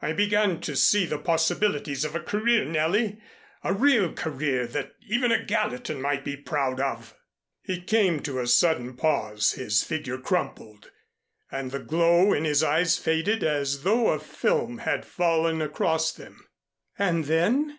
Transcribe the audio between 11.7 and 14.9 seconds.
the glow in his eyes faded as though a film